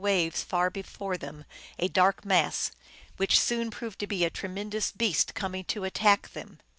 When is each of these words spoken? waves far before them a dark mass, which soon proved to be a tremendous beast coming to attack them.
waves 0.01 0.41
far 0.43 0.71
before 0.71 1.15
them 1.15 1.45
a 1.77 1.87
dark 1.87 2.25
mass, 2.25 2.71
which 3.17 3.39
soon 3.39 3.69
proved 3.69 3.99
to 3.99 4.07
be 4.07 4.25
a 4.25 4.29
tremendous 4.31 4.89
beast 4.91 5.35
coming 5.35 5.63
to 5.63 5.83
attack 5.83 6.29
them. 6.33 6.59